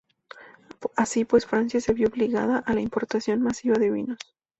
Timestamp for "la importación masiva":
2.73-3.75